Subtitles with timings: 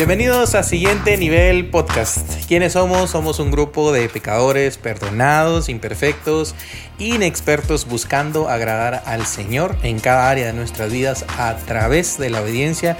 [0.00, 2.46] Bienvenidos a Siguiente Nivel Podcast.
[2.48, 3.10] ¿Quiénes somos?
[3.10, 6.54] Somos un grupo de pecadores perdonados, imperfectos,
[6.98, 12.40] inexpertos buscando agradar al Señor en cada área de nuestras vidas a través de la
[12.40, 12.96] obediencia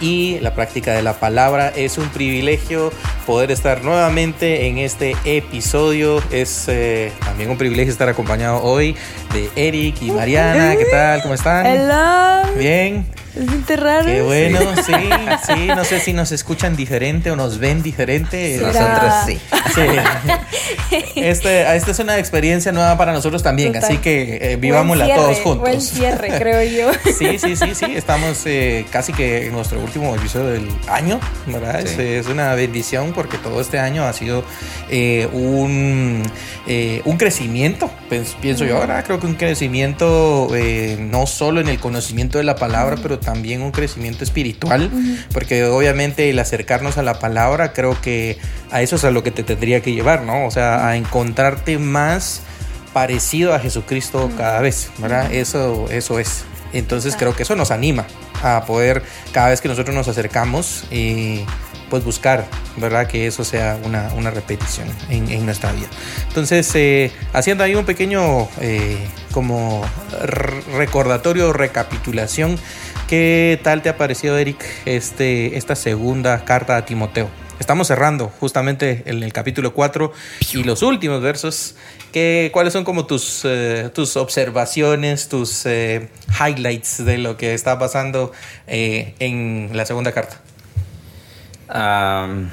[0.00, 1.70] y la práctica de la palabra.
[1.70, 2.92] Es un privilegio
[3.26, 6.22] poder estar nuevamente en este episodio.
[6.30, 8.94] Es eh, también un privilegio estar acompañado hoy
[9.32, 10.76] de Eric y Mariana.
[10.76, 11.20] ¿Qué tal?
[11.20, 11.66] ¿Cómo están?
[11.66, 12.48] Hola.
[12.56, 13.23] Bien.
[13.34, 14.06] ¿Se siente raro?
[14.06, 14.92] Qué bueno, sí,
[15.46, 15.66] sí.
[15.66, 18.58] No sé si nos escuchan diferente o nos ven diferente.
[18.58, 18.72] ¿Será?
[18.72, 19.40] Nosotros sí.
[19.74, 19.80] Sí.
[21.16, 23.90] Este, esta es una experiencia nueva para nosotros también, Total.
[23.90, 25.84] así que eh, Buen vivámosla cierre, todos Buen juntos.
[25.84, 26.92] cierre, creo yo.
[27.18, 27.86] Sí, sí, sí, sí.
[27.96, 31.80] Estamos eh, casi que en nuestro último episodio del año, ¿verdad?
[31.80, 32.02] Es, Sí.
[32.02, 34.44] es una bendición porque todo este año ha sido
[34.90, 36.22] eh, un,
[36.66, 37.90] eh, un crecimiento,
[38.40, 39.02] pienso yo ahora.
[39.02, 43.62] Creo que un crecimiento eh, no solo en el conocimiento de la palabra, pero también
[43.62, 44.90] un crecimiento espiritual,
[45.32, 48.38] porque obviamente el acercarnos a la palabra, creo que
[48.70, 50.46] a eso es a lo que te tendría que llevar, ¿no?
[50.46, 52.42] O sea, a encontrarte más
[52.92, 55.32] parecido a Jesucristo cada vez, ¿verdad?
[55.32, 56.44] Eso, eso es.
[56.72, 58.06] Entonces creo que eso nos anima
[58.42, 61.44] a poder, cada vez que nosotros nos acercamos, eh,
[61.90, 63.06] pues buscar, ¿verdad?
[63.06, 65.86] Que eso sea una, una repetición en, en nuestra vida.
[66.28, 68.98] Entonces, eh, haciendo ahí un pequeño eh,
[69.32, 69.84] como
[70.76, 72.58] recordatorio, recapitulación,
[73.14, 77.30] ¿qué tal te ha parecido, Eric, este, esta segunda carta a Timoteo?
[77.60, 80.12] Estamos cerrando justamente en el capítulo 4
[80.52, 81.76] y los últimos versos.
[82.10, 86.08] ¿Qué, ¿Cuáles son como tus, eh, tus observaciones, tus eh,
[86.40, 88.32] highlights de lo que está pasando
[88.66, 90.40] eh, en la segunda carta?
[91.68, 92.50] Am,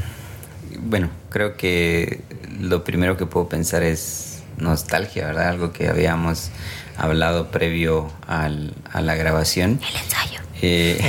[0.78, 2.22] bueno, creo que
[2.59, 5.48] lo primero que puedo pensar es nostalgia, ¿verdad?
[5.48, 6.52] Algo que habíamos
[6.97, 9.80] hablado previo al- a la grabación.
[9.89, 10.39] El ensayo.
[10.61, 11.00] Eh,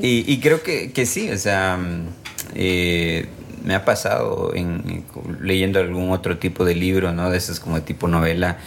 [0.02, 2.06] y, y creo que, que sí, o sea, mm,
[2.54, 3.26] eh,
[3.64, 5.04] me ha pasado en,
[5.40, 7.30] leyendo algún otro tipo de libro, ¿no?
[7.30, 8.58] De esos como tipo novela,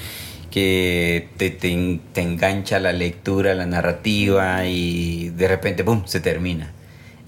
[0.51, 6.71] que te, te, te engancha la lectura, la narrativa y de repente, ¡pum!, se termina.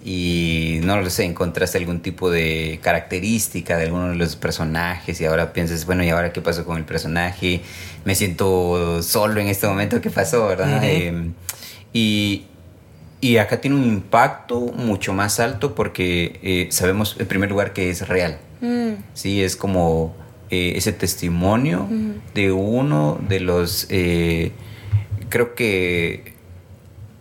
[0.05, 5.25] Y no lo sé, encontraste algún tipo de característica de alguno de los personajes y
[5.25, 7.61] ahora piensas, bueno, ¿y ahora qué pasó con el personaje?
[8.03, 10.81] Me siento solo en este momento, ¿qué pasó, verdad?
[10.83, 11.31] Eh,
[11.93, 12.43] y,
[13.21, 17.89] y acá tiene un impacto mucho más alto porque eh, sabemos, en primer lugar, que
[17.89, 18.39] es real.
[18.59, 20.13] Mm, Sí, es como
[20.49, 21.87] eh, ese testimonio
[22.33, 24.51] de uno de los, eh,
[25.29, 26.32] creo que,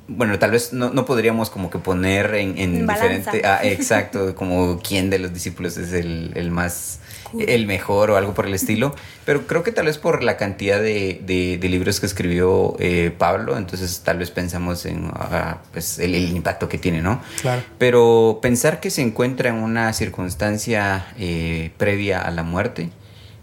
[0.09, 5.11] bueno, tal vez no, no podríamos como que poner en, diferente, ah, exacto, como quién
[5.11, 6.99] de los discípulos es el, el más,
[7.39, 10.81] el mejor o algo por el estilo, pero creo que tal vez por la cantidad
[10.83, 15.99] de, de- de libros que escribió eh, Pablo, entonces tal vez pensamos en ah, pues,
[15.99, 17.23] el, el impacto que tiene, ¿no?
[17.41, 17.63] Claro.
[17.79, 22.91] Pero pensar que se encuentra en una circunstancia eh, previa a la muerte,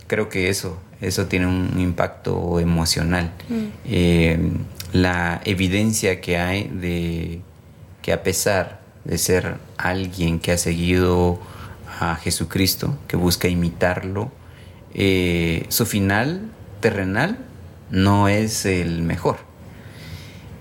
[0.07, 3.31] creo que eso, eso tiene un impacto emocional.
[3.47, 3.53] mm,
[3.85, 4.39] Eh,
[4.93, 7.41] la evidencia que hay de
[8.01, 11.39] que a pesar de ser alguien que ha seguido
[11.99, 14.31] a Jesucristo, que busca imitarlo,
[14.93, 16.49] eh, su final
[16.79, 17.39] terrenal
[17.91, 19.37] no es el mejor.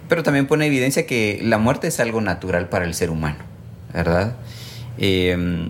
[0.09, 3.45] Pero también pone evidencia que la muerte es algo natural para el ser humano,
[3.93, 4.37] ¿verdad?
[4.97, 5.69] Eh,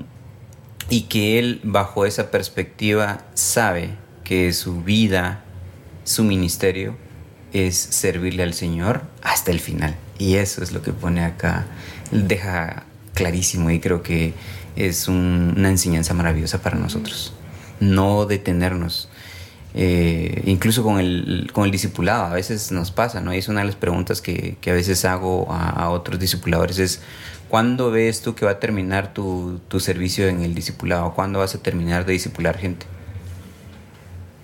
[0.91, 3.91] y que él, bajo esa perspectiva, sabe
[4.25, 5.43] que su vida,
[6.05, 6.97] su ministerio,
[7.53, 9.97] es servirle al Señor hasta el final.
[10.19, 11.67] Y eso es lo que pone acá,
[12.11, 14.35] deja clarísimo y creo que
[14.77, 17.33] es un- una enseñanza maravillosa para nosotros.
[17.81, 19.09] No detenernos.
[19.75, 23.35] Eh, incluso con el, con el discipulado, a veces nos pasa, ¿no?
[23.35, 27.01] Y es una de las preguntas que, a veces hago a, otros discipuladores, es
[27.49, 31.13] ¿cuándo ves tú que va a terminar tu, tu servicio en el discipulado?
[31.15, 32.87] ¿Cuándo vas a terminar de discipular gente?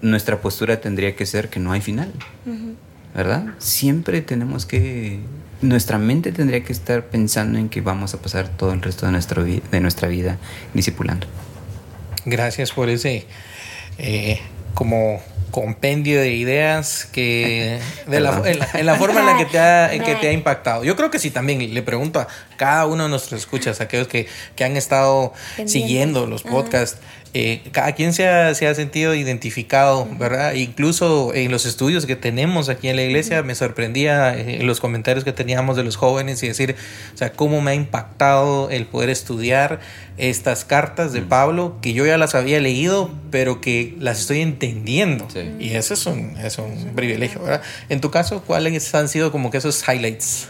[0.03, 2.13] Nuestra postura tendría que ser que no hay final,
[2.45, 2.75] ujú.
[3.15, 3.47] ¿Verdad?
[3.59, 5.21] Siempre tenemos que,
[5.65, 9.13] nuestra mente tendría que estar pensando en que vamos a pasar todo el resto de,
[9.13, 10.39] nuestro de nuestra vida
[10.75, 11.27] discipulando.
[12.25, 13.27] Gracias por ese
[13.99, 14.41] eh,
[14.75, 19.45] como compendio de ideas que de la, en, la, en la forma en la que
[19.47, 20.85] te ha, en que te ha impactado.
[20.85, 24.27] Yo creo que sí también le pregunto a cada uno de nuestros escuchas, aquellos que,
[24.57, 25.33] que han estado
[25.67, 26.99] siguiendo los podcasts,
[27.37, 30.55] eh, cada quien se ha, se ha sentido identificado, ¿verdad?
[30.55, 34.79] Incluso en los estudios que tenemos aquí en la iglesia me sorprendía eh, en los
[34.79, 36.77] comentarios que teníamos de los jóvenes y decir,
[37.13, 39.81] o sea, cómo me ha impactado el poder estudiar
[40.17, 45.27] estas cartas de Pablo que yo ya las había leído, pero que las estoy entendiendo.
[45.29, 45.41] Sí.
[45.59, 47.63] Y eso es un, es un privilegio, ¿verdad?
[47.89, 50.47] En tu caso, ¿cuáles han sido como que esos highlights?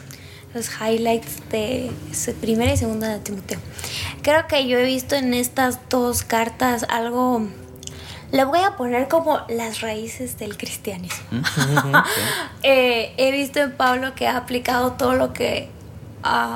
[0.55, 3.59] Los highlights de su primera y segunda de Timoteo.
[4.23, 7.49] Creo que yo he visto en estas dos cartas algo
[8.35, 11.23] le voy a poner como las raíces del cristianismo.
[12.63, 15.69] Eh, he visto en Pablo que ha aplicado todo lo que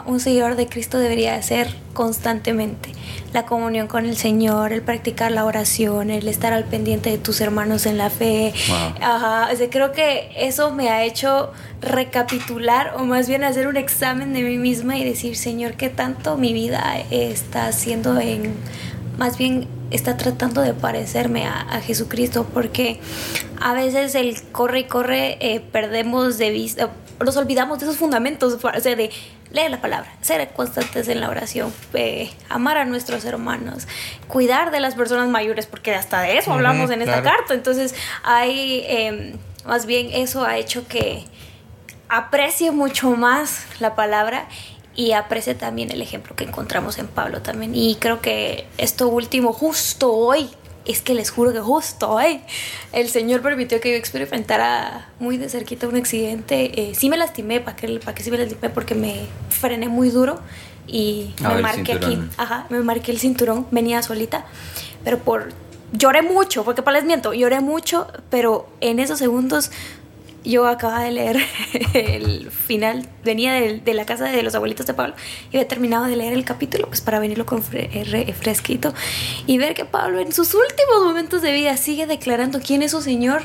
[0.06, 2.92] un seguidor de Cristo debería hacer constantemente.
[3.32, 7.40] La comunión con el Señor, el practicar la oración, el estar al pendiente de tus
[7.40, 8.54] hermanos en la fe.
[9.00, 11.52] Ajá, creo que eso me ha hecho
[11.82, 16.36] recapitular o más bien hacer un examen de mí misma y decir, Señor, ¿qué tanto
[16.38, 18.54] mi vida está haciendo en,
[19.18, 22.46] más bien está tratando de parecerme a, Jesucristo?
[22.52, 23.00] Porque
[23.60, 26.90] a veces el corre y corre eh, perdemos de vista,
[27.24, 29.10] nos olvidamos de esos fundamentos, o sea, de
[29.50, 33.88] leer la palabra, ser constantes en la oración, eh, amar a nuestros hermanos,
[34.26, 37.54] cuidar de las personas mayores, porque hasta de eso hablamos en esta carta.
[37.54, 41.24] Entonces, hay, em, más bien eso ha hecho que
[42.08, 44.46] aprecie mucho más la palabra
[44.94, 47.74] y aprecie también el ejemplo que encontramos en Pablo también.
[47.74, 50.50] Y creo que esto último, justo hoy,
[50.88, 52.40] es que les juro que justo hoy
[52.92, 56.80] el Señor permitió que yo experimentara muy de cerquita un accidente.
[56.80, 58.70] Eh, sí me lastimé, ¿para qué, para que sí me lastimé?
[58.70, 60.40] Porque me frené muy duro
[60.86, 62.18] y me marqué aquí.
[62.38, 64.46] Ajá, me marqué el cinturón, venía solita,
[65.04, 65.52] pero por...
[65.90, 69.70] Lloré mucho, porque para les miento, lloré mucho, pero en esos segundos
[70.44, 71.36] yo acababa de leer
[71.94, 75.14] el final, venía de, la casa de los abuelitos de Pablo
[75.50, 78.94] y había terminado de leer el capítulo pues para venirlo con eh, fresquito
[79.46, 83.02] y ver que Pablo en sus últimos momentos de vida sigue declarando quién es su
[83.02, 83.42] Señor.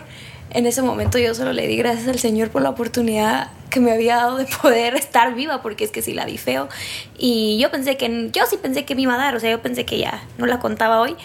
[0.51, 3.91] En ese momento yo solo le di gracias al Señor por la oportunidad que me
[3.91, 6.69] había dado de poder estar viva, porque es que sí la vi feo.
[7.17, 9.61] Y yo pensé que, yo sí pensé que me iba a dar, o sea, yo
[9.63, 11.15] pensé que ya no la contaba hoy,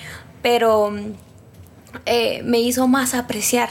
[0.41, 0.91] pero
[2.07, 3.69] eh, me hizo más apreciar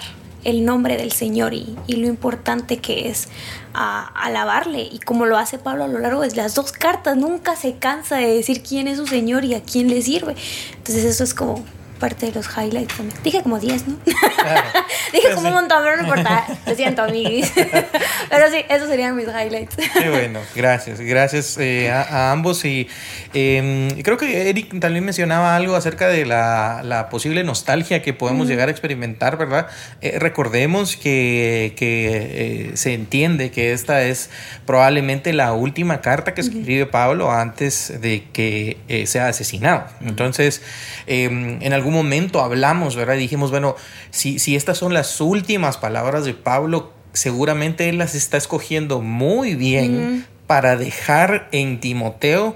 [0.47, 3.27] el nombre del Señor y, lo importante que es
[3.73, 4.81] alabarle.
[4.81, 8.15] Y como lo hace Pablo a lo largo de las dos cartas, nunca se cansa
[8.15, 10.35] de decir quién es su Señor y a quién le sirve.
[10.77, 11.65] Entonces eso es como
[11.97, 13.19] parte de los highlights también.
[13.23, 13.97] Dije como 10, ¿no?
[15.13, 16.45] Dije como un montón, pero no importa.
[16.65, 17.51] Lo siento, amiguis.
[18.29, 19.75] pero sí, esos serían mis highlights.
[19.75, 20.99] Qué bueno, gracias.
[20.99, 22.63] Gracias eh, a, ambos.
[22.65, 22.87] Y
[23.33, 28.67] em, creo que Eric también mencionaba algo acerca de la, posible nostalgia que podemos llegar
[28.67, 29.67] a experimentar, ¿verdad?
[30.01, 34.29] Eh, recordemos que, que eh, se entiende que esta es
[34.65, 38.77] probablemente la última carta que escribe Pablo antes de que
[39.07, 39.85] sea asesinado.
[40.01, 40.61] Entonces,
[41.07, 43.15] em, en algún momento hablamos, ¿verdad?
[43.15, 43.75] Y dijimos, bueno,
[44.11, 49.55] si, si estas son las últimas palabras de Pablo, seguramente él las está escogiendo muy
[49.55, 52.55] bien para dejar en Timoteo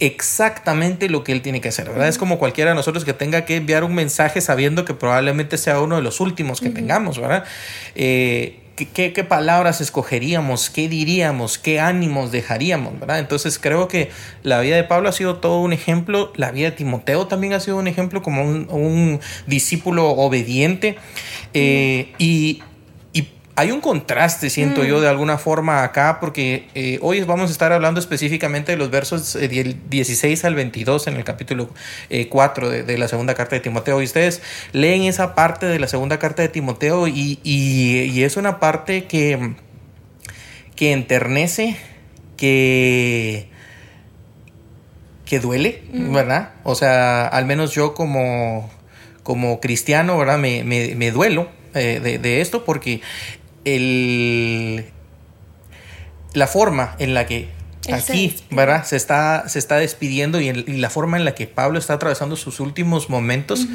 [0.00, 2.08] exactamente lo que él tiene que hacer, ¿verdad?
[2.08, 5.80] Es como cualquiera de nosotros que tenga que enviar un mensaje sabiendo que probablemente sea
[5.80, 7.44] uno de los últimos que tengamos, ¿verdad?
[7.94, 10.70] Eh, ¿Qué, palabras escogeríamos?
[10.70, 11.58] ¿Qué diríamos?
[11.58, 12.94] ¿Qué ánimos dejaríamos?
[13.08, 14.10] Entonces creo que
[14.42, 17.60] la vida de Pablo ha sido todo un ejemplo, la vida de Timoteo también ha
[17.60, 20.96] sido un ejemplo como un, un discípulo obediente
[21.54, 22.62] eh, y,
[23.58, 25.00] hay un contraste, siento yo, mm.
[25.00, 29.36] de alguna forma acá, porque eh, hoy vamos a estar hablando específicamente de los versos
[29.36, 31.68] 16 eh, al 22 en el capítulo
[32.28, 34.00] 4 eh, de, la segunda carta de Timoteo.
[34.00, 37.40] Y ustedes leen esa parte de la segunda carta de Timoteo y,
[38.22, 39.54] es una parte que,
[40.76, 41.76] que enternece,
[42.36, 43.48] que
[45.24, 46.14] que duele, mm.
[46.14, 46.50] ¿verdad?
[46.62, 48.70] O sea, al menos yo como,
[49.24, 50.38] como cristiano, ¿verdad?
[50.38, 53.02] Me, me, duelo de, de, esto porque
[53.74, 54.84] el,
[56.34, 57.48] la forma en la que
[57.92, 58.84] aquí, ¿verdad?
[58.84, 62.60] Se está, se está despidiendo y, la forma en la que Pablo está atravesando sus
[62.60, 63.66] últimos momentos,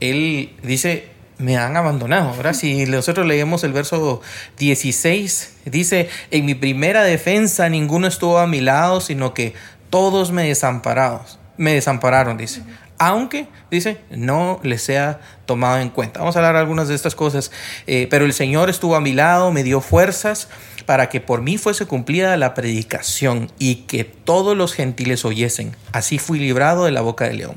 [0.00, 2.54] él dice, me han abandonado, ¿verdad?
[2.54, 4.20] Si nosotros leemos el verso
[4.58, 9.54] 16, dice, en mi primera defensa ninguno estuvo a mi lado, sino que
[9.90, 12.62] todos me desamparados, me desampararon, dice
[12.98, 16.20] aunque, dice, no les sea tomado en cuenta.
[16.20, 17.50] Vamos a hablar algunas de estas cosas,
[17.86, 20.48] eh, pero el Señor estuvo a mi lado, me dio fuerzas
[20.88, 25.76] para que por mí fuese cumplida la predicación y que todos los gentiles oyesen.
[25.92, 27.56] Así fui librado de la boca del león.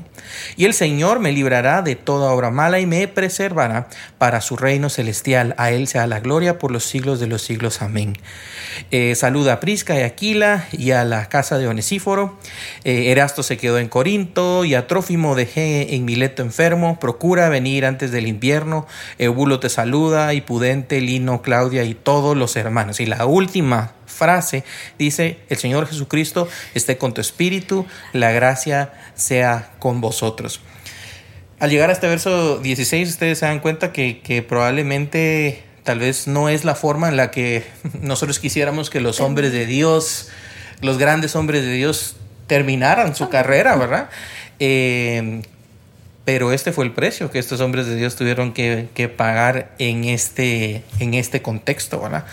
[0.56, 4.90] Y el Señor me librará de toda obra mala y me preservará para su reino
[4.90, 5.54] celestial.
[5.56, 7.80] A Él sea la gloria por los siglos de los siglos.
[7.80, 8.18] Amén.
[8.90, 12.38] Eh, saluda a Prisca y Aquila y a la casa de Onesíforo.
[12.84, 16.98] Eh, Erasto se quedó en Corinto y a Trófimo dejé en Mileto enfermo.
[17.00, 18.86] Procura venir antes del invierno.
[19.18, 23.00] Eubulo te saluda y Pudente, Lino, Claudia y todos los hermanos.
[23.00, 24.64] Y la última frase
[24.98, 30.60] dice, el Señor Jesucristo esté con tu espíritu, la gracia sea con vosotros.
[31.58, 36.48] Al llegar a este verso 16, ustedes se dan cuenta que, probablemente tal vez no
[36.48, 37.64] es la forma en la que
[38.00, 40.28] nosotros quisiéramos que los hombres de Dios,
[40.80, 44.10] los grandes hombres de Dios, terminaran su carrera, ¿verdad?
[44.58, 45.42] Eh,
[46.24, 50.82] pero este fue el precio que estos hombres de Dios tuvieron que, pagar en este,
[51.00, 52.24] en este contexto, ¿verdad?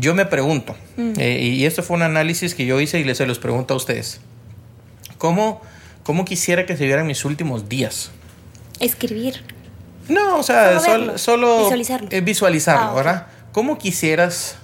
[0.00, 3.26] Yo me pregunto, eh, y esto fue un análisis que yo hice y les se
[3.26, 4.20] los pregunto a ustedes,
[5.18, 5.60] ¿cómo,
[6.04, 8.10] cómo quisiera que se vieran mis últimos días?
[8.78, 9.42] Escribir.
[10.08, 10.80] No, o sea,
[11.18, 13.26] solo, visualizarlo, eh, visualizarlo ah, ¿verdad?
[13.52, 14.56] ¿Cómo quisieras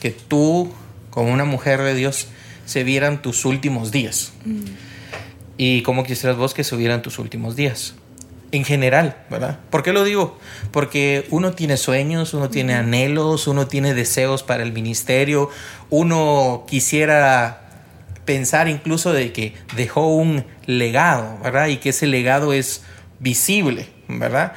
[0.00, 0.72] que tú,
[1.10, 2.28] como una mujer de Dios,
[2.64, 4.32] se vieran tus últimos días?
[4.44, 4.62] Mm.
[5.58, 7.94] ¿Y cómo quisieras vos que se vieran tus últimos días?
[8.52, 9.58] En general, ¿verdad?
[9.70, 10.38] ¿Por qué lo digo?
[10.70, 15.50] Porque uno tiene sueños, uno tiene anhelos, uno tiene deseos para el ministerio,
[15.90, 17.62] uno quisiera
[18.24, 21.68] pensar incluso de que dejó un legado, ¿verdad?
[21.68, 22.82] Y que ese legado es
[23.18, 24.52] visible, ¿verdad?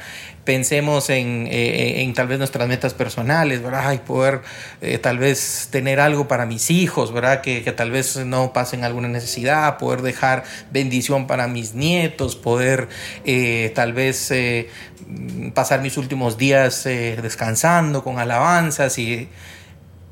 [0.50, 3.92] Pensemos en, eh, en, tal vez nuestras metas personales, ¿verdad?
[3.92, 4.40] Y poder
[4.80, 7.40] eh, tal vez tener algo para mis hijos, ¿verdad?
[7.40, 10.42] Que, que, tal vez no pasen alguna necesidad, poder dejar
[10.72, 12.88] bendición para mis nietos, poder
[13.24, 14.32] eh, tal vez
[15.54, 19.28] pasar mis últimos días descansando con alabanzas y,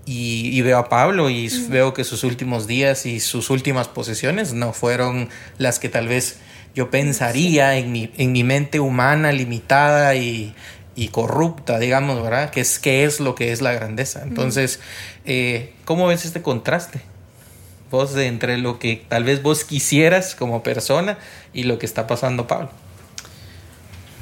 [0.07, 4.53] y, y, veo a Pablo y veo que sus últimos días y sus últimas posesiones
[4.53, 6.39] no fueron las que tal vez
[6.75, 10.55] yo pensaría en mi, en mi mente humana limitada y,
[11.13, 12.51] corrupta, digamos, ¿verdad?
[12.51, 14.23] ¿Qué es, qué es lo que es la grandeza?
[14.25, 14.81] Entonces,
[15.25, 17.01] eh, ¿cómo ves este contraste?
[17.91, 21.19] Vos de entre lo que tal vez vos quisieras como persona
[21.53, 22.71] y lo que está pasando Pablo.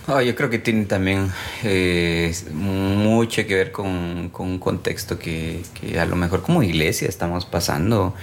[0.08, 1.32] Oh, yo creo que tiene también
[1.64, 7.44] eh, mucho que ver con, un contexto que, que, a lo mejor como iglesia estamos
[7.44, 8.14] pasando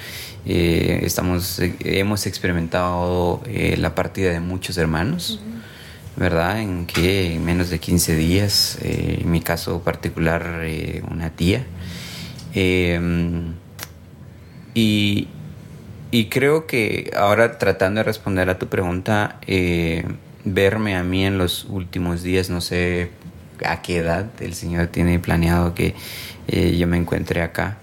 [0.45, 5.39] eh, estamos, hemos experimentado eh, la partida de muchos hermanos,
[6.17, 6.59] ¿verdad?
[6.59, 10.61] En que en menos de 15 días, eh, en mi caso particular,
[11.09, 11.65] una tía.
[12.53, 13.53] Em,
[14.73, 15.29] y,
[16.11, 19.39] y, creo que ahora tratando de responder a tu pregunta,
[20.45, 23.11] verme a mí en los últimos días, no sé
[23.65, 25.95] a qué edad el Señor tiene planeado que
[26.47, 27.77] yo me encuentre acá,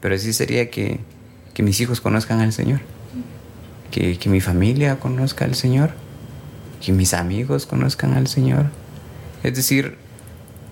[0.00, 1.00] pero sí sería que
[1.60, 2.80] que mis hijos conozcan al Señor,
[3.90, 5.90] que, mi familia conozca al Señor,
[6.82, 8.70] que mis amigos conozcan al Señor.
[9.42, 9.98] Es decir,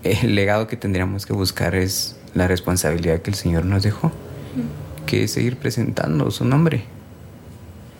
[0.01, 4.11] el legado que tendríamos que buscar es la responsabilidad que el Señor nos dejó,
[5.05, 6.85] que es seguir presentando su nombre.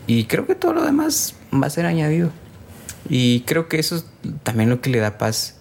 [0.08, 2.31] Y creo que todo lo demás va a ser añadido.
[3.08, 4.05] Y creo que eso es
[4.41, 5.58] también lo que le da paz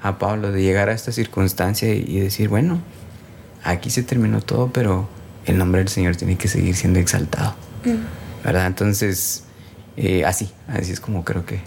[0.00, 2.80] a Pablo, de llegar a esta circunstancia y decir, bueno,
[3.64, 5.19] aquí se terminó todo, pero
[5.50, 7.54] el nombre del Señor tiene que seguir siendo exaltado.
[7.84, 8.44] Mm.
[8.44, 8.66] ¿Verdad?
[8.66, 9.44] Entonces,
[9.96, 11.60] eh, así, así es como creo que,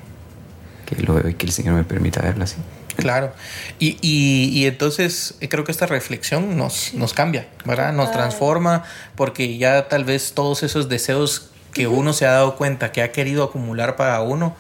[0.85, 2.57] que lo veo y que el Señor me permita verlo así.
[2.95, 3.33] Claro.
[3.79, 7.91] Y, y, entonces eh, creo que esta reflexión nos, nos cambia, ¿verdad?
[7.91, 8.83] Nos transforma
[9.15, 13.11] porque ya tal vez todos esos deseos que uno se ha dado cuenta que ha
[13.11, 14.55] querido acumular para uno,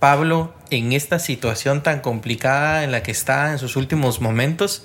[0.00, 4.84] Pablo, en esta situación tan complicada en la que está en sus últimos momentos,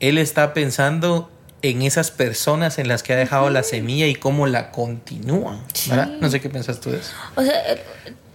[0.00, 1.30] él está pensando
[1.64, 5.62] en esas personas en las que ha dejado la semilla y cómo la continúan.
[5.88, 6.08] ¿verdad?
[6.20, 7.12] No sé qué piensas tú de eso.
[7.36, 7.82] O sea, eh,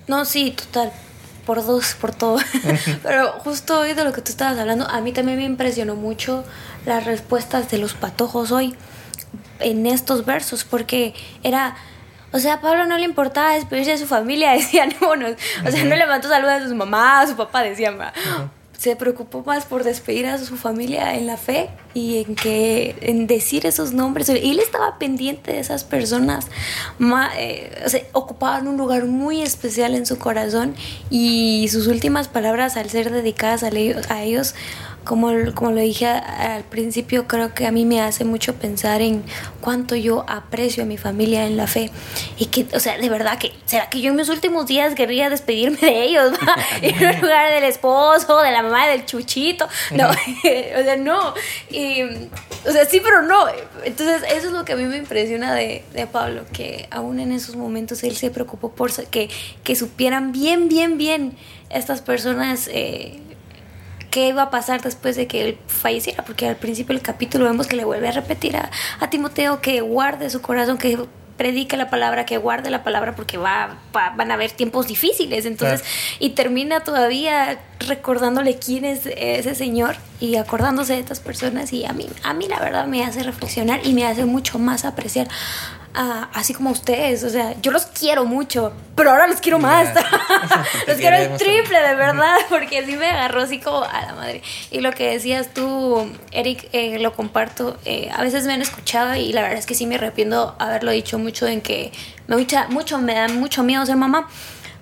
[0.08, 0.92] no, sí, total.
[1.46, 2.40] Por dos, por todo.
[3.04, 6.44] Pero justo hoy de lo que tú estabas hablando, a mí también me impresionó mucho
[6.88, 8.76] las respuestas de los patojos hoy
[9.60, 11.76] en estos versos, porque era.
[12.32, 15.28] O sea, a Pablo no le importaba despedirse de su familia, decían, bueno,
[15.66, 18.00] o sea, no le mandó saludos a su mamá, a su papá, decían,
[18.80, 23.28] se preocupó más por despedir a su familia en la fe y en que en
[23.28, 24.30] decir esos nombres.
[24.30, 26.48] Él estaba pendiente de esas personas,
[27.38, 30.76] eh, ocupaban un lugar muy especial en su corazón
[31.10, 34.56] y sus últimas palabras al ser dedicadas a, a ellos
[35.04, 39.24] como, como lo dije al principio, creo que a mí me hace mucho pensar en
[39.62, 41.92] cuánto yo aprecio a mi familia en la fe.
[42.38, 45.30] Y que, o sea, de verdad que, ¿será que yo en mis últimos días querría
[45.30, 46.34] despedirme de ellos?
[46.82, 49.68] en lugar del esposo, de la mamá, del chuchito.
[49.92, 51.34] No, o sea, no.
[51.70, 53.46] Y, o sea, sí, pero no.
[53.84, 57.32] Entonces, eso es lo que a mí me impresiona de, de Pablo, que aún en
[57.32, 59.30] esos momentos él se preocupó por que,
[59.64, 61.38] que supieran bien, bien, bien
[61.70, 62.70] estas personas.
[62.72, 63.20] Eh,
[64.10, 67.68] qué iba a pasar después de que él falleciera, porque al principio del capítulo vemos
[67.68, 68.70] que le vuelve a repetir a,
[69.10, 71.00] Timoteo que guarde su corazón, que
[71.38, 75.46] predique la palabra, que guarde la palabra porque va, van a haber tiempos difíciles.
[75.46, 75.84] Entonces,
[76.20, 81.94] y termina todavía recordándole quién es ese señor y acordándose de estas personas y a
[81.94, 85.30] mí, a mí la verdad me hace reflexionar y me hace mucho más apreciar
[86.34, 87.24] así como ustedes.
[87.24, 89.94] O sea, yo los quiero mucho, pero ahora los quiero más.
[90.88, 94.42] los quiero el triple, de verdad, porque así me agarró así como a la madre.
[94.72, 97.78] Y lo que decías tú, Eric, eh, lo comparto.
[97.86, 100.92] Eh, a veces me han escuchado y la verdad es que sí me arrepiento haberlo
[100.92, 101.92] dicho mucho en que
[102.28, 102.36] me,
[102.70, 104.30] mucho, me da mucho miedo ser mamá,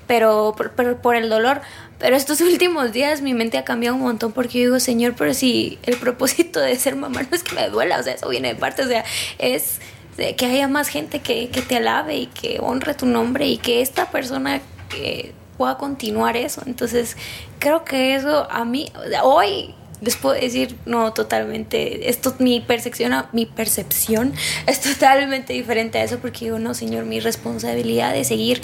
[0.05, 0.55] pero
[1.01, 1.61] por el dolor
[1.99, 5.33] pero estos últimos días mi mente ha cambiado un montón porque yo digo, Señor, pero
[5.33, 8.49] si el propósito de ser mamá no es que me duela, o sea, eso viene
[8.49, 9.03] de parte, o sea,
[9.39, 9.79] es
[10.17, 13.81] que haya más gente que, que te alabe y que honre tu nombre y que
[13.81, 16.61] esta persona que pueda continuar eso.
[16.65, 17.17] Entonces,
[17.59, 18.91] creo que eso a mí,
[19.23, 24.33] hoy les puedo decir, no, totalmente, esto, mi percepción, mi percepción
[24.67, 28.61] es totalmente diferente a eso porque digo, no, Señor, mi responsabilidad de seguir...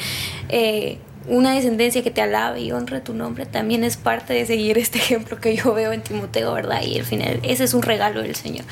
[0.50, 4.78] Eh, una descendencia que te alabe y honre tu nombre también es parte de seguir
[4.78, 6.82] este ejemplo que yo veo en Timoteo, ¿verdad?
[6.82, 8.66] Y al final, ese es un regalo del Señor.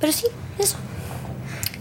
[0.00, 0.26] Pero sí,
[0.58, 0.78] eso.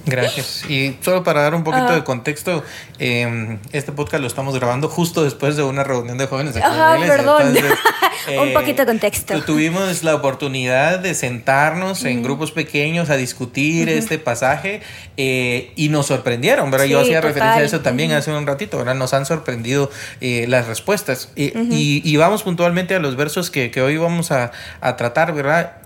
[0.06, 0.64] Gracias.
[0.70, 1.96] Y solo para dar un poquito ah.
[1.96, 2.64] de contexto,
[3.00, 6.98] em, este podcast lo estamos grabando justo después de una reunión de jóvenes de Ajá,
[7.00, 7.56] perdón.
[8.28, 9.42] un eh, poquito de contexto.
[9.44, 14.82] Tuvimos la oportunidad de sentarnos en grupos pequeños a discutir este pasaje
[15.18, 16.86] eh, y nos sorprendieron, ¿verdad?
[16.86, 18.96] Yo hacía referencia a eso también hace un ratito, ¿verdad?
[18.96, 19.90] Nos han sorprendido
[20.20, 21.30] eh, las respuestas.
[21.36, 25.78] y, vamos puntualmente a los versos que, hoy vamos a, a tratar, ¿verdad?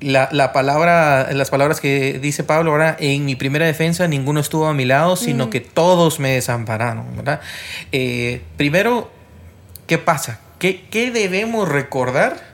[0.00, 4.66] La, la, palabra, las palabras que dice Pablo, ahora en mi primera defensa ninguno estuvo
[4.66, 5.50] a mi lado, sino mm.
[5.50, 7.40] que todos me desampararon, ¿verdad?
[7.92, 9.10] Eh, primero,
[9.86, 10.40] ¿qué pasa?
[10.58, 12.45] ¿Qué, ¿Qué debemos recordar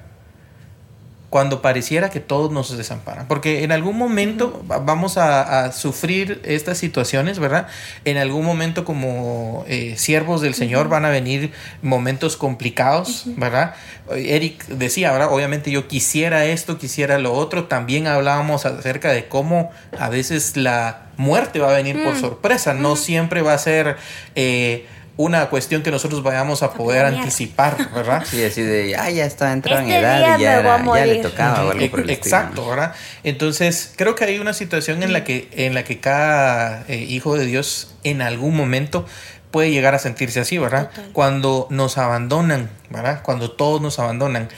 [1.32, 3.26] cuando pareciera que todos nos desamparan.
[3.26, 7.68] Porque en algún momento vamos a, sufrir estas situaciones, ¿verdad?
[8.04, 13.72] En algún momento como eh, siervos del Señor van a venir momentos complicados, ¿verdad?
[14.14, 15.32] Eric decía, ¿verdad?
[15.32, 17.64] Obviamente yo quisiera esto, quisiera lo otro.
[17.64, 22.20] También hablábamos acerca de cómo a veces la muerte va a venir por mm.
[22.20, 22.74] sorpresa.
[22.74, 23.96] No siempre va a ser...
[24.34, 28.24] Eh, una cuestión que nosotros vayamos a poder anticipar, ¿verdad?
[28.24, 31.90] Sí, así de, ah, ya está entrando en este edad y ya, le tocaba algo
[31.90, 32.94] por el Exacto, ¿verdad?
[33.22, 37.36] Entonces, creo que hay una situación en la que, en la que cada eh, hijo
[37.36, 39.06] de Dios en algún momento
[39.50, 40.90] puede llegar a sentirse así, ¿verdad?
[41.12, 43.22] Cuando nos abandonan, ¿verdad?
[43.22, 44.48] Cuando todos nos abandonan.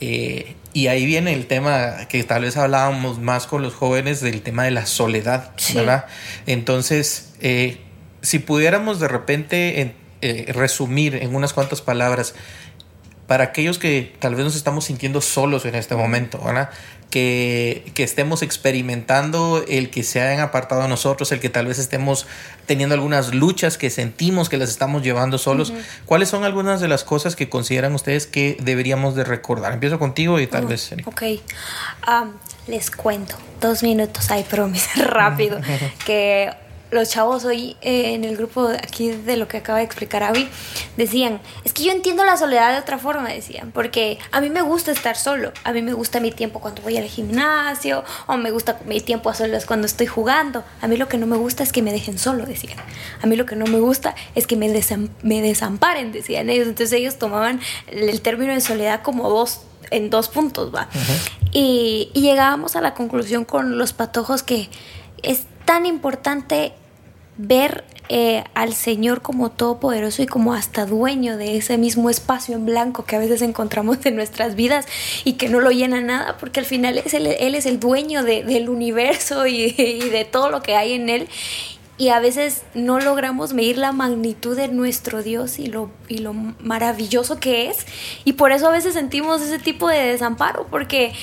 [0.00, 4.42] Eh, y ahí viene el tema que tal vez hablábamos más con los jóvenes del
[4.42, 6.04] tema de la soledad, ¿verdad?
[6.46, 7.80] Entonces, eh,
[8.26, 12.34] si pudiéramos de repente eh, resumir en unas cuantas palabras,
[13.28, 16.70] para aquellos que tal vez nos estamos sintiendo solos en este momento, ¿verdad?
[17.10, 21.78] Que, que, estemos experimentando el que se hayan apartado a nosotros, el que tal vez
[21.78, 22.26] estemos
[22.66, 25.72] teniendo algunas luchas que sentimos que las estamos llevando solos.
[26.04, 29.72] ¿Cuáles son algunas de las cosas que consideran ustedes que deberíamos de recordar?
[29.72, 30.94] Empiezo contigo y tal vez...
[31.04, 31.22] Ok,
[32.66, 35.60] les cuento, dos minutos, hay promis, rápido,
[36.04, 36.50] que
[36.90, 40.48] los chavos hoy eh, en el grupo aquí de lo que acaba de explicar Avi
[40.96, 44.62] decían, es que yo entiendo la soledad de otra forma, decían, porque a mí me
[44.62, 48.50] gusta estar solo, a mí me gusta mi tiempo cuando voy al gimnasio, o me
[48.50, 51.62] gusta mi tiempo a solas cuando estoy jugando, a mí lo que no me gusta
[51.62, 52.78] es que me dejen solo, decían,
[53.22, 54.68] a mí lo que no me gusta es que me,
[55.22, 60.28] me desamparen, decían ellos, entonces ellos tomaban el término de soledad como dos en dos
[60.28, 60.88] puntos, va.
[61.52, 64.68] y, y llegábamos a la conclusión con los patojos que
[65.26, 66.72] es tan importante
[67.36, 72.64] ver eh, al Señor como todopoderoso y como hasta dueño de ese mismo espacio en
[72.64, 74.86] blanco que a veces encontramos en nuestras vidas
[75.24, 78.68] y que no lo llena nada, porque al final es Él es el dueño del
[78.68, 81.28] universo y, de todo lo que hay en Él.
[81.98, 86.34] Y a veces no logramos medir la magnitud de nuestro Dios y lo, y lo
[86.34, 87.86] maravilloso que es.
[88.24, 91.14] Y por eso a veces sentimos ese tipo de desamparo, porque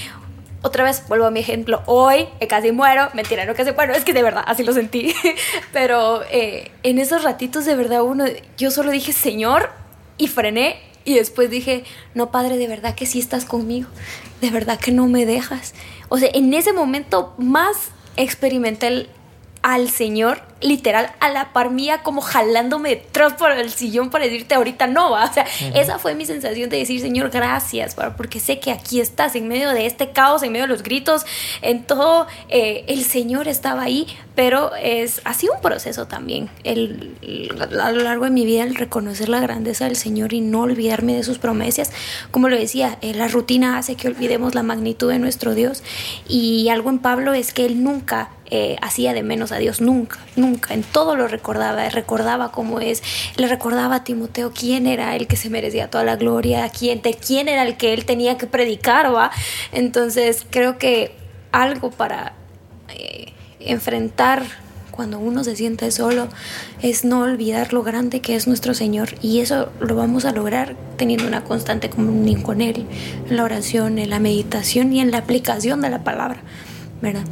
[0.63, 4.13] otra vez vuelvo a mi ejemplo, hoy casi muero, mentira, no casi muero, es que
[4.13, 5.13] de verdad así lo sentí,
[5.73, 8.25] pero eh, en esos ratitos de verdad uno,
[8.57, 9.69] yo solo dije, Señor,
[10.17, 11.83] y frené y después dije,
[12.15, 13.89] no, Padre, de verdad que sí estás conmigo,
[14.41, 15.73] de verdad que no me dejas.
[16.07, 19.09] O sea, en ese momento más experimenté
[19.61, 24.55] al Señor literal a la par mía como jalándome detrás por el sillón para decirte
[24.55, 25.25] ahorita no, ¿va?
[25.25, 29.35] o sea, esa fue mi sensación de decir, Señor, gracias, porque sé que aquí estás
[29.35, 31.25] en medio de este caos, en medio de los gritos,
[31.61, 37.15] en todo, eh, el Señor estaba ahí, pero es, ha sido un proceso también, el,
[37.81, 41.15] a lo largo de mi vida, el reconocer la grandeza del Señor y no olvidarme
[41.15, 41.91] de sus promesas,
[42.31, 45.83] como lo decía, eh, la rutina hace que olvidemos la magnitud de nuestro Dios
[46.27, 50.19] y algo en Pablo es que él nunca eh, hacía de menos a Dios, nunca,
[50.35, 53.03] nunca en todo lo recordaba, recordaba cómo es,
[53.37, 57.13] le recordaba a Timoteo quién era el que se merecía toda la gloria, quién, de
[57.13, 59.31] quién era el que él tenía que predicar, ¿va?
[59.71, 61.15] Entonces creo que
[61.51, 62.33] algo para
[62.89, 64.43] eh, enfrentar
[64.91, 66.27] cuando uno se siente solo
[66.81, 70.75] es no olvidar lo grande que es nuestro Señor y eso lo vamos a lograr
[70.97, 72.85] teniendo una constante comunión con Él,
[73.27, 76.41] en la oración, en la meditación y en la aplicación de la palabra,
[77.01, 77.23] ¿verdad?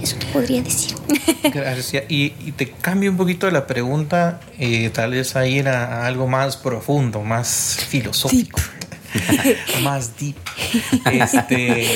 [0.00, 0.96] Eso te podría decir.
[1.52, 2.04] Gracias.
[2.08, 6.56] Y, te cambio un poquito la pregunta, eh, tal vez a ir a, algo más
[6.56, 8.60] profundo, más filosófico.
[9.82, 10.36] más deep.
[11.10, 11.86] Este,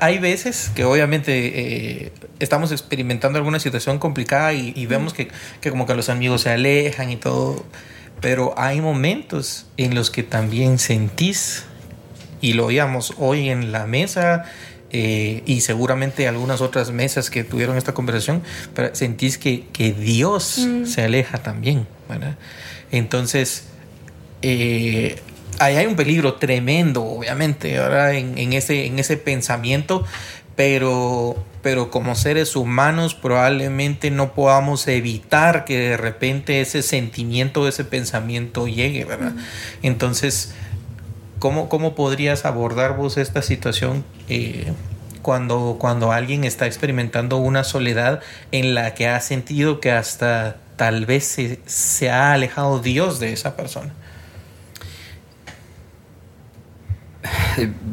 [0.00, 5.28] hay veces que obviamente eh, estamos experimentando alguna situación complicada y, vemos que,
[5.70, 7.64] como que los amigos se alejan y todo,
[8.20, 11.64] pero hay momentos en los que también sentís,
[12.40, 14.44] y lo oíamos hoy en la mesa,
[14.92, 18.42] eh, y seguramente algunas otras mesas que tuvieron esta conversación,
[18.74, 19.64] pero sentís que,
[19.98, 20.86] Dios mm.
[20.86, 21.86] se aleja también,
[22.90, 23.64] Entonces,
[24.42, 25.20] eh,
[25.60, 30.04] ahí hay un peligro tremendo, obviamente, ahora en, ese, en ese pensamiento,
[30.56, 37.84] pero, pero como seres humanos probablemente no podamos evitar que de repente ese sentimiento, ese
[37.84, 39.34] pensamiento llegue, ¿verdad?
[39.82, 40.52] Entonces,
[41.40, 44.04] ¿cómo, ¿cómo podrías abordar vos esta situación?
[44.28, 44.72] Eh,
[45.22, 48.20] cuando, cuando alguien está experimentando una soledad
[48.52, 53.32] en la que ha sentido que hasta tal vez se, se ha alejado Dios de
[53.32, 53.92] esa persona.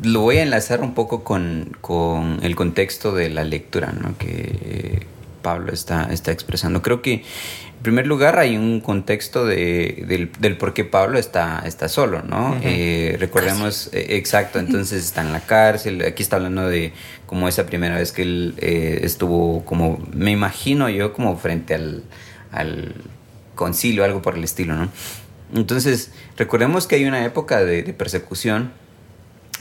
[0.03, 5.05] lo voy a enlazar un poco con, el contexto de la lectura que
[5.47, 6.81] Pablo está, está expresando.
[6.81, 10.03] Creo que en primer lugar hay un contexto de,
[10.39, 12.59] del, por qué Pablo está, está solo, ¿no?
[12.61, 16.91] Eh, recordemos, eh, exacto, entonces está en la cárcel, aquí está hablando de
[17.27, 22.03] como esa primera vez que él eh, estuvo como, me imagino yo como frente al,
[22.51, 22.93] al
[23.55, 24.89] concilio, algo por el estilo, ¿no?
[25.55, 28.73] Entonces, recordemos que hay una época de persecución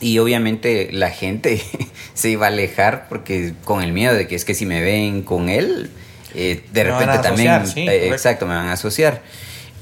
[0.00, 1.61] y obviamente la gente
[2.14, 5.22] se iba a alejar porque con el miedo de que es que si me ven
[5.22, 5.90] con él,
[6.35, 9.22] eh, de repente también, eh, exacto, me van a asociar.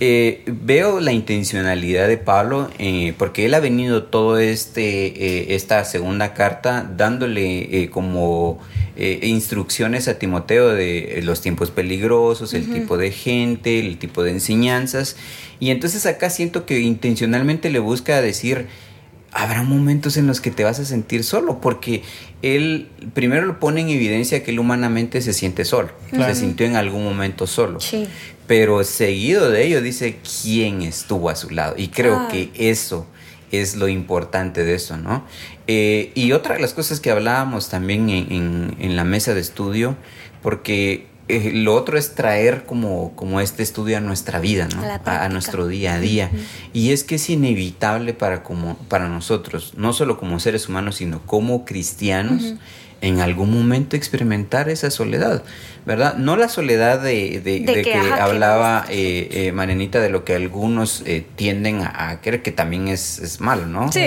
[0.00, 2.68] Eh, veo la intencionalidad de Pablo
[3.16, 8.58] porque él ha venido todo este esta segunda carta dándole como
[8.96, 15.16] instrucciones a Timoteo de los tiempos peligrosos, el tipo de gente, el tipo de enseñanzas.
[15.60, 18.66] Y entonces acá siento que intencionalmente le busca decir
[19.34, 22.02] habrá momentos en los que te vas a sentir solo, porque
[22.40, 26.76] él primero lo pone en evidencia que él humanamente se siente solo, se sintió en
[26.76, 27.80] algún momento solo.
[28.46, 31.74] Pero seguido de ello dice quién estuvo a su lado.
[31.76, 32.28] Y creo ah.
[32.30, 33.06] que eso
[33.50, 35.24] es lo importante de eso, ¿no?
[35.66, 39.96] Eh, y otra de las cosas que hablábamos también en, en la mesa de estudio,
[40.42, 44.82] porque eh, lo otro es traer como, como este estudio a nuestra vida, ¿no?
[45.04, 46.30] A, nuestro día a día.
[46.72, 51.22] Y es que es inevitable para, como, para nosotros, no solo como seres humanos, sino
[51.26, 52.54] como cristianos,
[53.04, 55.42] en algún momento experimentar esa soledad,
[55.84, 56.16] ¿verdad?
[56.16, 57.42] No la soledad de,
[57.84, 62.88] que, hablaba eh, eh, Marenita, de lo que algunos eh, tienden a, creer que también
[62.88, 63.92] es, es malo, ¿no?
[63.92, 64.00] Sí,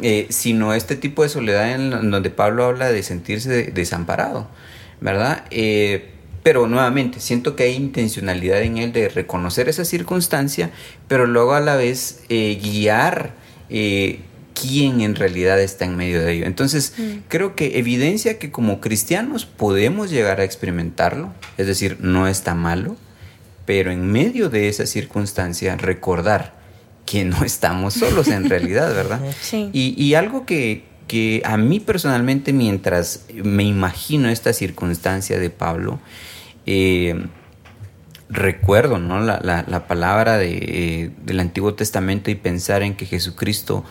[0.00, 4.48] sí sino este tipo de soledad en donde Pablo habla de sentirse desamparado.
[5.02, 5.44] ¿Verdad?
[5.50, 6.08] Eh,
[6.42, 10.70] pero nuevamente, siento que hay intencionalidad en él de reconocer esa circunstancia,
[11.08, 13.34] pero luego a la vez eh, guiar
[13.68, 14.20] eh,
[14.60, 16.46] quién en realidad está en medio de ello.
[16.46, 17.28] Entonces, mm.
[17.28, 22.96] creo que evidencia que como cristianos podemos llegar a experimentarlo, es decir, no está malo,
[23.64, 26.60] pero en medio de esa circunstancia recordar
[27.06, 29.20] que no estamos solos en realidad, ¿verdad?
[29.40, 29.70] Sí.
[29.72, 36.00] y algo que, que a mí personalmente, mientras me imagino esta circunstancia de Pablo,
[36.66, 37.26] eh,
[38.28, 39.20] recuerdo ¿no?
[39.20, 43.84] la, palabra de, del Antiguo Testamento y pensar en que Jesucristo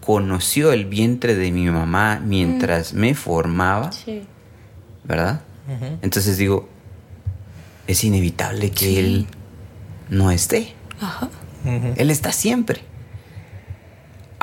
[0.00, 2.98] conoció el vientre de mi mamá mientras mm.
[2.98, 3.90] me formaba,
[5.04, 5.42] ¿verdad?
[6.02, 6.68] Entonces digo,
[7.86, 9.26] es inevitable que Él
[10.10, 10.74] no esté.
[11.96, 12.82] Él está siempre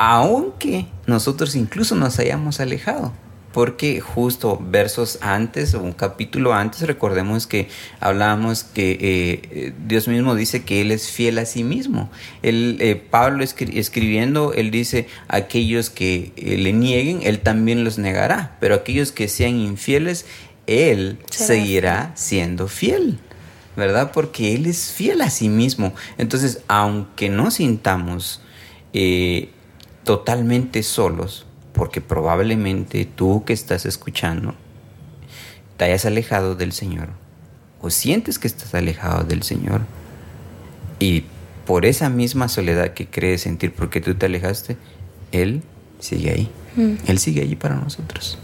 [0.02, 3.12] aunque nosotros incluso nos hayamos alejado.
[3.52, 10.34] Porque justo versos antes o un capítulo antes, recordemos que hablábamos que eh, Dios mismo
[10.34, 12.10] dice que Él es fiel a sí mismo.
[12.40, 18.56] Él, eh, Pablo escribiendo, Él dice, aquellos que eh, le nieguen, Él también los negará.
[18.58, 20.24] Pero aquellos que sean infieles,
[20.66, 23.18] Él seguirá siendo fiel.
[23.76, 24.12] ¿Verdad?
[24.12, 25.92] Porque Él es fiel a sí mismo.
[26.16, 28.40] Entonces, aunque no sintamos
[30.10, 34.56] totalmente solos, porque probablemente tú que estás escuchando
[35.76, 37.10] te hayas alejado del Señor
[37.80, 39.82] o sientes que estás alejado del Señor
[40.98, 41.26] y
[41.64, 44.76] por esa misma soledad que crees sentir porque tú te alejaste,
[45.30, 45.62] Él
[46.00, 46.50] sigue ahí.
[46.74, 46.94] Mm.
[47.06, 48.36] Él sigue allí para nosotros.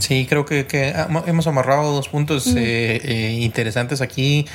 [0.00, 0.92] Sí, creo que, que
[1.26, 4.46] hemos amarrado dos puntos eh, eh, interesantes aquí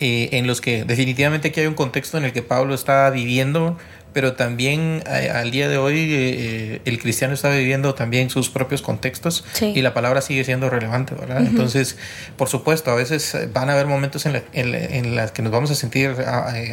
[0.00, 3.76] eh, en los que definitivamente aquí hay un contexto en el que Pablo está viviendo
[4.14, 8.48] pero también eh, al día de hoy eh, eh, el cristiano está viviendo también sus
[8.48, 11.40] propios contextos y la palabra sigue siendo relevante, ¿verdad?
[11.44, 11.98] Entonces,
[12.36, 15.74] por supuesto, a veces van a haber momentos en, en, los que nos vamos a
[15.74, 16.14] sentir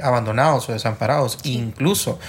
[0.03, 2.19] abandonados o desamparados, incluso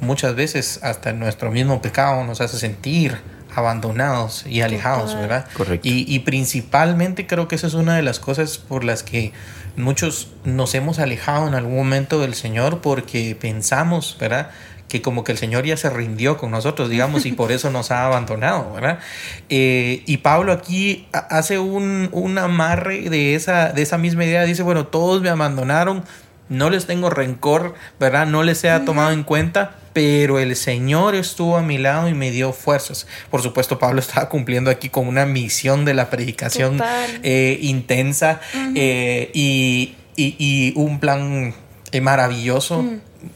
[0.00, 3.18] muchas veces hasta nuestro mismo pecado nos hace sentir
[3.54, 5.46] abandonados y alejados, ¿verdad?
[5.54, 5.86] Correcto.
[5.86, 9.32] Y, y principalmente creo que esa es una de las cosas por las que
[9.76, 14.50] muchos nos hemos alejado en algún momento del Señor porque pensamos, ¿verdad?
[14.88, 17.90] que como que el Señor ya se rindió con nosotros, digamos, y por eso nos
[17.90, 19.00] ha abandonado, ¿verdad?
[19.48, 24.62] Eh, y Pablo aquí hace un, un, amarre de esa, de esa misma idea, dice,
[24.62, 26.04] bueno, todos me abandonaron,
[26.48, 28.26] no les tengo rencor, ¿verdad?
[28.26, 32.30] No les he tomado en cuenta, pero el Señor estuvo a mi lado y me
[32.30, 33.06] dio fuerzas.
[33.30, 36.78] Por supuesto, Pablo estaba cumpliendo aquí con una misión de la predicación
[37.22, 38.42] eh, intensa
[38.74, 41.54] eh, y, y, un plan
[41.92, 42.84] eh, maravilloso.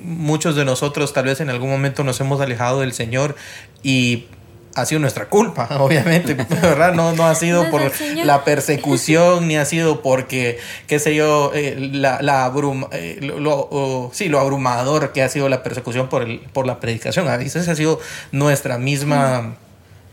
[0.00, 3.36] Muchos de nosotros tal vez en algún momento nos hemos alejado del Señor
[3.82, 4.26] y
[4.74, 6.94] ha sido nuestra culpa, obviamente, ¿verdad?
[6.94, 7.82] No, no ha sido por
[8.24, 14.10] la persecución, ni ha sido porque, qué sé yo, eh, la, la abruma, eh, lo,
[14.12, 17.28] sí, lo abrumador que ha sido la persecución por, el, por la predicación.
[17.28, 18.00] A veces ha sido
[18.32, 19.56] nuestra misma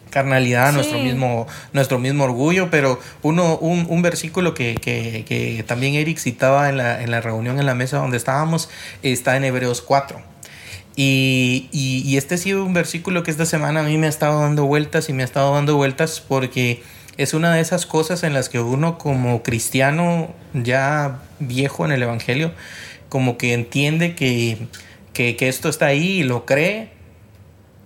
[0.10, 5.96] carnalidad, nuestro, mismo, nuestro mismo orgullo, pero uno, un, un versículo que, que, que, también
[5.96, 8.70] Eric citaba en la, en la reunión en la mesa donde estábamos
[9.04, 10.37] está en Hebreos 4
[11.00, 14.66] y, este ha sido un versículo que esta semana a mí me ha estado dando
[14.66, 16.82] vueltas y me ha estado dando vueltas porque
[17.18, 22.02] es una de esas cosas en las que uno como cristiano ya viejo en el
[22.02, 22.52] Evangelio,
[23.10, 24.58] como que entiende que,
[25.14, 26.90] que, que esto está ahí y lo cree,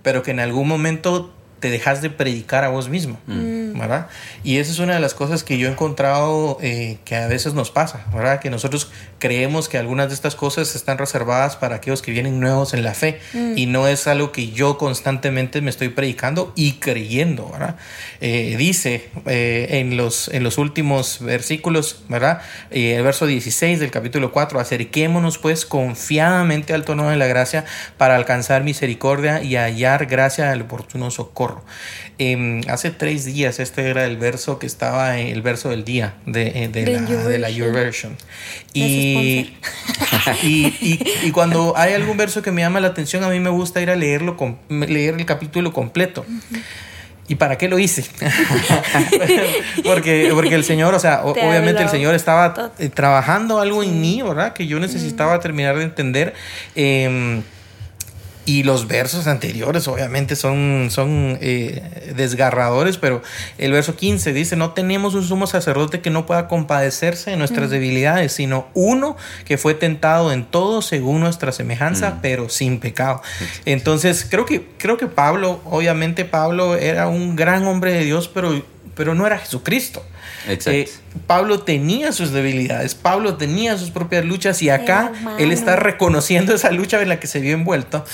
[0.02, 3.78] pero que en algún momento te dejas de predicar a vos mismo, mm.
[3.78, 4.08] ¿verdad?
[4.42, 7.54] Y esa es una de las cosas que yo he encontrado eh, que a veces
[7.54, 8.40] nos pasa, ¿verdad?
[8.40, 12.74] Que nosotros creemos que algunas de estas cosas están reservadas para aquellos que vienen nuevos
[12.74, 13.56] en la fe mm.
[13.56, 17.76] y no es algo que yo constantemente me estoy predicando y creyendo, ¿verdad?
[18.20, 22.42] Eh, dice eh, en, los, en los últimos versículos, ¿verdad?
[22.70, 27.64] el verso 16 del capítulo 4, acerquémonos pues confiadamente al tono de la gracia
[27.98, 31.51] para alcanzar misericordia y hallar gracia al oportuno socorro.
[32.18, 36.70] Em, hace tres días este era el verso que estaba el verso del día de,
[36.72, 38.16] eh, la, Your Version.
[38.74, 39.54] Y,
[41.24, 43.90] y, cuando hay algún verso que me llama la atención, a mí me gusta ir
[43.90, 44.36] a leerlo,
[44.68, 46.24] leer el capítulo completo.
[47.28, 48.04] ¿Y para qué lo hice?
[49.84, 54.22] porque, porque el Señor, o sea, obviamente el Señor estaba eh, trabajando algo en mí,
[54.22, 54.52] ¿verdad?
[54.52, 56.34] Que yo necesitaba terminar de entender.
[56.74, 57.42] Eh,
[58.44, 63.22] y los versos anteriores obviamente son, son eh, desgarradores, pero
[63.58, 67.68] el verso 15 dice, no tenemos un sumo sacerdote que no pueda compadecerse de nuestras
[67.68, 67.72] mm.
[67.72, 72.18] debilidades, sino uno que fue tentado en todo según nuestra semejanza, mm.
[72.20, 73.22] pero sin pecado.
[73.64, 78.64] Entonces, creo que, creo que Pablo, obviamente Pablo era un gran hombre de Dios, pero,
[78.96, 80.04] pero no era Jesucristo.
[80.48, 80.88] Eh,
[81.26, 86.70] Pablo tenía sus debilidades, Pablo tenía sus propias luchas y acá él está reconociendo esa
[86.70, 88.04] lucha en la que se vio envuelto.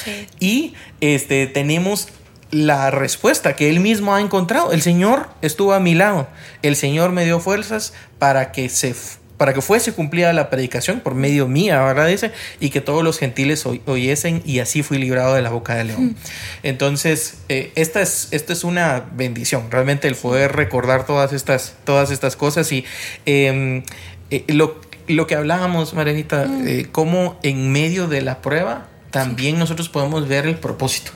[0.41, 2.09] Y este, tenemos
[2.51, 4.73] la respuesta que él mismo ha encontrado.
[4.73, 6.29] El Señor estuvo a mi lado,
[6.63, 8.95] el Señor me dio fuerzas para que se
[9.39, 12.09] para que fuese cumplida la predicación por medio mía, ¿verdad?
[12.09, 15.87] Dice, y que todos los gentiles oyesen y así fui librado de la boca del
[15.87, 16.17] león.
[16.65, 22.11] Entonces, eh, esta, es, esta es una bendición, realmente el poder recordar todas estas, todas
[22.11, 22.85] estas cosas y
[23.27, 23.85] em,
[24.31, 29.89] eh, lo, lo, que hablábamos, Marianita, eh, cómo en medio de la prueba también nosotros
[29.89, 31.13] podemos ver el propósito.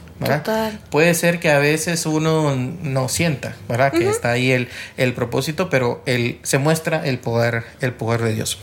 [0.90, 3.92] Puede ser que a veces uno no sienta, ¿verdad?
[3.92, 8.34] Que está ahí el, el propósito, pero el, se muestra el poder, el poder de
[8.34, 8.58] Dios.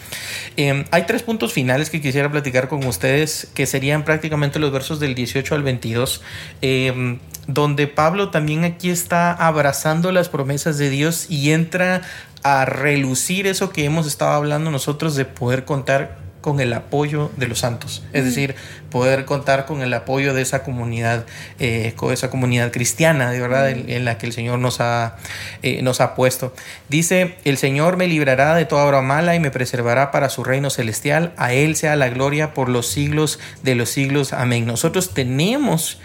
[0.58, 5.00] Em, hay tres puntos finales que quisiera platicar con ustedes, que serían prácticamente los versos
[5.00, 6.22] del 18 al 22,
[6.62, 12.02] em, donde Pablo también aquí está abrazando las promesas de Dios y entra
[12.44, 17.48] a relucir eso que hemos estado hablando nosotros de poder contar con el apoyo de
[17.48, 18.56] los santos, es decir,
[18.90, 21.26] poder contar con el apoyo de esa comunidad,
[21.60, 25.18] eh, con esa comunidad cristiana, de verdad, en, la que el Señor nos ha,
[25.64, 26.54] eh, nos ha puesto.
[26.88, 30.70] Dice, el Señor me librará de toda obra mala y me preservará para su reino
[30.70, 34.32] celestial, a Él sea la gloria por los siglos de los siglos.
[34.32, 34.66] Amén.
[34.66, 36.00] Nosotros tenemos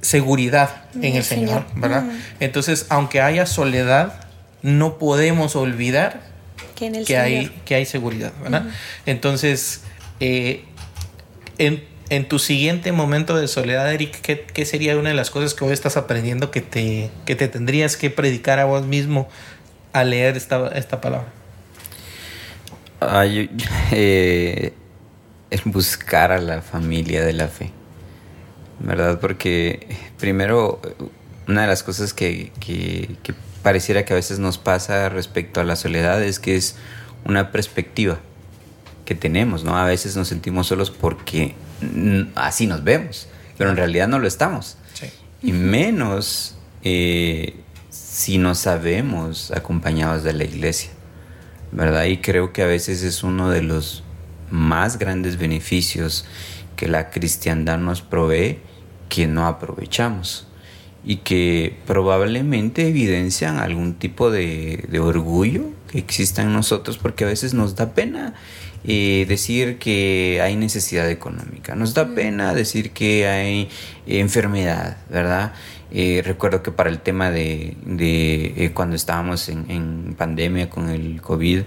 [0.00, 2.04] seguridad en el Señor, ¿verdad?
[2.40, 4.20] Entonces, aunque haya soledad,
[4.62, 6.33] no podemos olvidar
[6.74, 8.66] que, hay, que hay seguridad, ¿verdad?
[9.06, 9.82] Entonces,
[10.20, 10.64] eh,
[11.58, 15.64] en en tu siguiente momento de soledad, Eric, ¿qué, sería una de las cosas que
[15.64, 19.28] hoy estás aprendiendo que te, que te tendrías que predicar a vos mismo
[19.92, 21.28] al leer esta, esta palabra?
[23.92, 24.72] eh,
[25.50, 27.70] es buscar a la familia de la fe,
[28.80, 29.18] ¿verdad?
[29.18, 29.86] Porque
[30.18, 30.80] primero,
[31.48, 33.34] una de las cosas que, que, que
[33.64, 36.76] pareciera que a veces nos pasa respecto a la soledad es que es
[37.24, 38.20] una perspectiva
[39.06, 39.76] que tenemos, ¿no?
[39.76, 41.54] A veces nos sentimos solos porque
[42.34, 44.76] así nos vemos, pero en realidad no lo estamos.
[45.42, 47.54] Y menos eh,
[47.90, 50.90] si no sabemos acompañados de la iglesia,
[51.72, 52.04] ¿verdad?
[52.04, 54.04] Y creo que a veces es uno de los
[54.50, 56.26] más grandes beneficios
[56.76, 58.58] que la cristiandad nos provee
[59.08, 60.48] que no aprovechamos
[61.04, 67.26] y que probablemente evidencian algún tipo de, de orgullo que exista en nosotros porque a
[67.26, 68.34] veces nos da pena
[68.86, 73.70] eh, decir que hay necesidad económica, nos da pena decir que hay
[74.06, 75.54] enfermedad, ¿verdad?
[75.90, 81.22] Eh, recuerdo que para el tema de, de eh, cuando estábamos en, pandemia con el
[81.22, 81.62] COVID,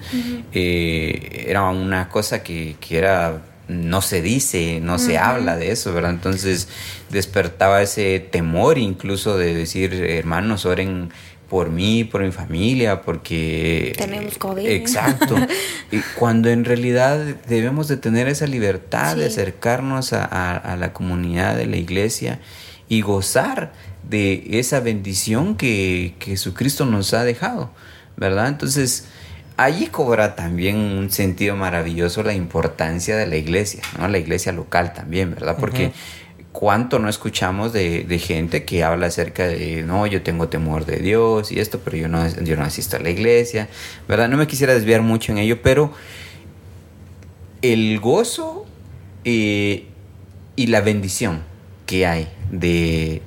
[0.54, 6.12] era una cosa que, que era no se dice, no se habla de eso, ¿verdad?
[6.12, 6.68] Entonces
[7.10, 11.10] despertaba ese temor incluso de decir, hermanos, oren
[11.50, 13.94] por mí, por mi familia, porque...
[13.98, 14.68] Tenemos COVID.
[14.68, 15.36] Exacto.
[15.92, 21.66] y cuando en realidad debemos de tener esa libertad de acercarnos a, la comunidad de
[21.66, 22.40] la iglesia
[22.90, 23.72] y gozar
[24.08, 27.72] de esa bendición que, Jesucristo nos ha dejado,
[28.18, 28.50] ¿verdad?
[28.50, 29.06] Entonces,
[29.58, 34.08] allí cobra también un sentido maravilloso la importancia de la iglesia, ¿no?
[34.08, 35.58] La iglesia local también, ¿verdad?
[35.60, 35.92] Porque
[36.52, 41.52] cuánto no escuchamos de, gente que habla acerca de, no, yo tengo temor de Dios
[41.52, 43.68] y esto, pero yo no, yo no asisto a la iglesia,
[44.08, 44.30] ¿verdad?
[44.30, 45.92] No me quisiera desviar mucho en ello, pero
[47.62, 48.66] el gozo
[49.24, 49.86] eh,
[50.56, 51.42] y la bendición
[51.86, 53.22] que hay de,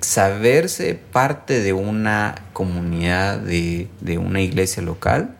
[0.00, 5.37] saberse parte de una comunidad, de, de una iglesia local,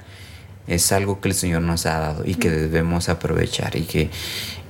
[0.68, 4.11] es algo que el Señor nos ha dado y que debemos aprovechar y que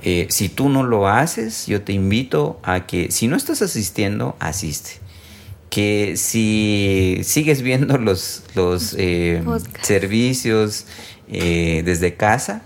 [0.02, 4.36] eh, si tú no lo haces, yo te invito a que si no estás asistiendo,
[4.38, 4.92] asiste.
[5.70, 9.42] Que si sigues viendo los, los eh,
[9.82, 10.86] servicios
[11.28, 12.62] eh, desde casa,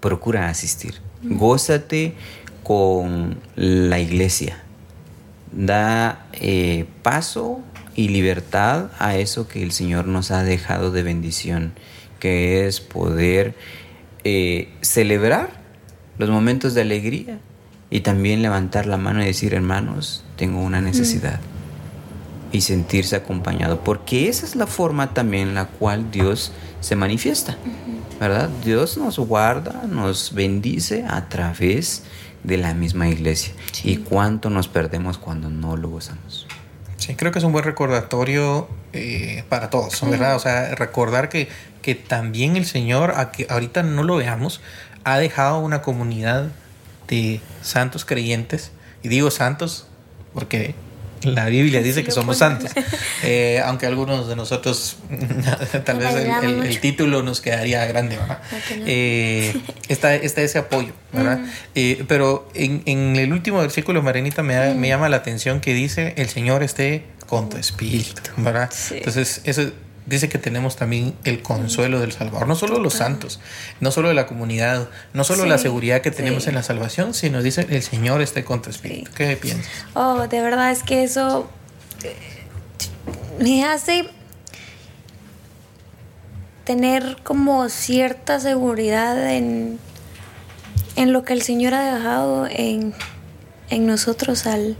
[0.00, 0.94] procura asistir.
[1.22, 2.14] Gózate
[2.62, 4.62] con la iglesia.
[5.52, 6.26] Da
[7.02, 7.60] paso
[7.96, 11.72] y libertad a eso que el Señor nos ha dejado de bendición,
[12.20, 13.56] que es poder
[14.82, 15.60] celebrar
[16.18, 17.40] los momentos de alegría
[17.90, 21.40] y también levantar la mano y decir, hermanos, tengo una necesidad.
[22.52, 27.56] Y sentirse acompañado, porque esa es la forma también en la cual Dios se manifiesta,
[28.18, 28.48] ¿verdad?
[28.64, 32.02] Dios nos guarda, nos bendice a través
[32.42, 33.54] de la misma iglesia.
[33.84, 36.48] Y cuánto nos perdemos cuando no lo gozamos.
[37.00, 40.36] Sí, creo que es un buen recordatorio eh, para todos, ¿verdad?
[40.36, 41.48] O sea, recordar que,
[41.80, 44.60] que también el Señor, a que ahorita no lo veamos,
[45.04, 46.48] ha dejado una comunidad
[47.08, 48.70] de santos creyentes,
[49.02, 49.86] y digo santos
[50.34, 50.74] porque
[51.22, 52.70] la Biblia dice que somos santos,
[53.22, 54.96] eh, aunque algunos de nosotros
[55.84, 58.40] tal vez el, título nos quedaría grande, ¿verdad?
[58.86, 59.54] Eh,
[59.88, 61.40] está, ese apoyo, ¿verdad?
[61.74, 66.28] Eh, pero en, el último versículo, Marenita, me, me llama la atención que dice, el
[66.28, 68.70] Señor esté con tu espíritu, ¿verdad?
[68.90, 69.70] Entonces, eso
[70.06, 73.40] dice que tenemos también el consuelo del Salvador, no solo los santos,
[73.80, 77.42] no solo de la comunidad, no solo la seguridad que tenemos en la salvación, sino
[77.42, 79.10] dice el Señor esté con tu espíritu.
[79.14, 79.70] ¿Qué piensas?
[79.94, 81.48] Oh, de verdad es que eso
[82.02, 82.16] eh,
[83.38, 84.08] me hace
[86.64, 89.78] tener como cierta seguridad en,
[90.96, 92.94] en lo que el Señor ha dejado en,
[93.70, 94.76] en nosotros al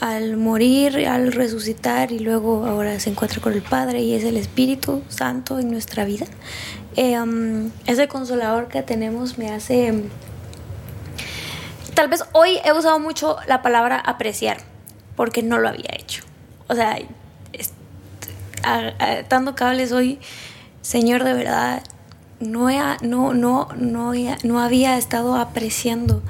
[0.00, 4.36] al morir, al resucitar y luego ahora se encuentra con el Padre y es el
[4.36, 6.26] Espíritu Santo en nuestra vida.
[6.96, 10.04] Eh, um, ese consolador que tenemos me hace...
[11.94, 14.58] Tal vez hoy he usado mucho la palabra apreciar
[15.16, 16.22] porque no lo había hecho.
[16.66, 16.98] O sea,
[19.28, 20.18] dando cables hoy,
[20.80, 21.82] Señor, de verdad,
[22.38, 22.70] no,
[23.02, 24.12] no, no, no,
[24.42, 26.22] no había estado apreciando.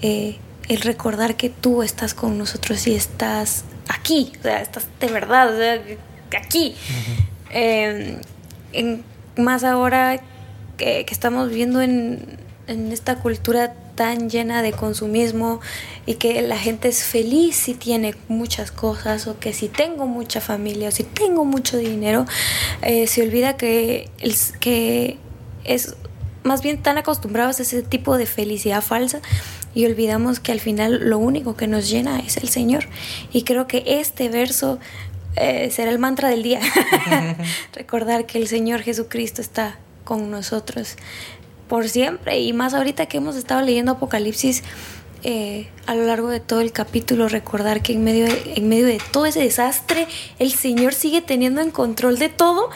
[0.00, 0.38] Eh,
[0.70, 5.52] el recordar que tú estás con nosotros y estás aquí, o sea, estás de verdad,
[5.52, 5.82] o sea,
[6.38, 6.76] aquí.
[7.50, 9.02] Em,
[9.36, 10.20] más ahora
[10.76, 15.60] que, estamos viviendo en, esta cultura tan llena de consumismo
[16.06, 20.40] y que la gente es feliz si tiene muchas cosas o que si tengo mucha
[20.40, 22.26] familia o si tengo mucho dinero,
[22.82, 24.08] eh, se olvida que,
[24.60, 25.18] que
[25.64, 25.96] es
[26.44, 29.20] más bien tan acostumbrados a ese tipo de felicidad falsa
[29.74, 32.86] y olvidamos que al final lo único que nos llena es el Señor.
[33.32, 34.78] Y creo que este verso
[35.36, 36.60] eh, será el mantra del día.
[37.74, 40.96] Recordar que el Señor Jesucristo está con nosotros
[41.68, 44.64] por siempre y más ahorita que hemos estado leyendo Apocalipsis.
[45.22, 48.98] Eh, a lo largo de todo el capítulo recordar que en medio, en medio de
[49.12, 50.08] todo ese desastre
[50.38, 52.70] el Señor sigue teniendo en control de todo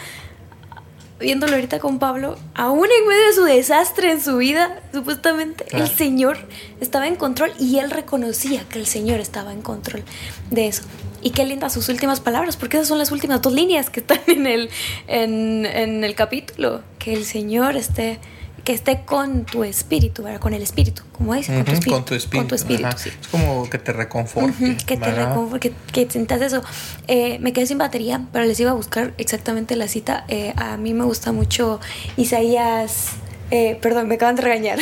[1.24, 5.88] viéndolo ahorita con Pablo, aún en medio de su desastre en su vida, supuestamente el
[5.88, 6.36] Señor
[6.82, 10.02] estaba en control y él reconocía que el Señor estaba en control
[10.50, 10.82] de eso.
[11.22, 14.20] Y qué lindas sus últimas palabras, porque esas son las últimas dos líneas que están
[14.26, 14.68] en el,
[15.06, 18.18] en, en el capítulo, que el Señor esté
[18.64, 20.40] que esté con tu espíritu, ¿verdad?
[20.40, 22.88] Con el espíritu, como dice, con, tu espíritu, con tu espíritu.
[22.88, 24.76] Es como que te reconforte.
[24.86, 26.62] que te reconforte, que, sientas eso.
[27.06, 30.24] Eh, me quedé sin batería, pero les iba a buscar exactamente la cita.
[30.28, 31.78] Eh, a mí me gusta mucho
[32.16, 33.10] Isaías
[33.50, 34.78] eh, perdón, me acaban de regañar.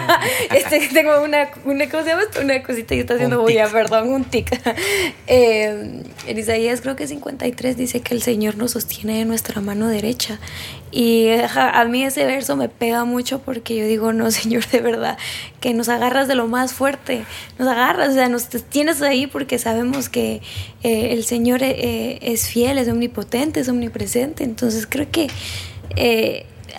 [0.54, 4.24] este, tengo una, una, ¿cómo se llama Una cosita que está haciendo bulla, perdón, un
[4.24, 4.50] tic.
[5.26, 9.88] eh, en Isaías creo que 53 dice que el Señor nos sostiene de nuestra mano
[9.88, 10.38] derecha.
[10.92, 15.18] Y a mí ese verso me pega mucho porque yo digo, no, Señor, de verdad,
[15.60, 17.24] que nos agarras de lo más fuerte,
[17.58, 20.40] nos agarras, o sea, nos tienes ahí porque sabemos que
[20.84, 24.44] eh, el Señor eh, es fiel, es omnipotente, es omnipresente.
[24.44, 25.26] Entonces creo que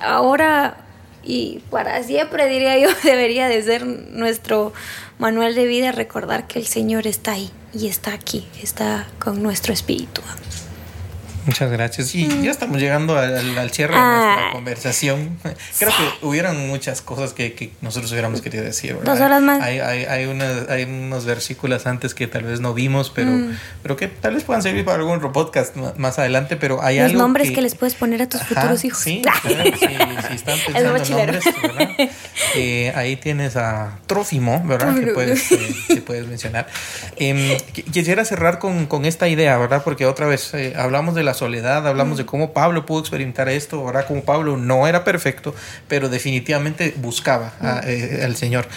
[0.01, 0.84] ahora
[1.25, 4.73] y para siempre, diría yo, debería de ser nuestro
[5.17, 9.73] manual de vida, recordar que el Señor está ahí y está aquí, está con nuestro
[9.73, 10.21] espíritu.
[11.45, 12.15] Muchas gracias.
[12.15, 14.51] Y ya estamos llegando al, cierre de nuestra ah.
[14.51, 15.37] conversación.
[15.77, 18.97] Creo que hubieron muchas cosas que, nosotros hubiéramos querido decir.
[19.03, 19.61] Dos horas más.
[19.61, 20.29] Hay, hay, hay,
[20.69, 23.57] hay, unos versículos antes que tal vez no vimos, pero, mm.
[23.83, 26.55] pero que tal vez puedan servir para algún podcast más adelante.
[26.55, 27.19] Pero hay Los algo.
[27.19, 29.01] nombres que, les puedes poner a tus futuros hijos.
[29.01, 31.43] Sí, si, están pensando en nombres,
[32.55, 34.95] eh, ahí tienes a Trófimo, ¿verdad?
[34.95, 36.67] que puedes, eh, puedes mencionar.
[37.17, 37.57] Em,
[37.91, 39.83] quisiera cerrar con, con, esta idea, ¿verdad?
[39.83, 43.79] Porque otra vez eh, hablamos de la soledad, hablamos de cómo Pablo pudo experimentar esto,
[43.79, 45.53] ahora como Pablo no era perfecto,
[45.87, 47.53] pero definitivamente buscaba
[47.85, 48.67] eh, al Señor.